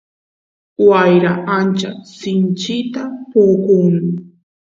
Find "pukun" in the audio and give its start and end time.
3.31-3.95